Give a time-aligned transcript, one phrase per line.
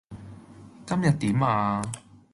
[0.87, 1.79] 今日點呀？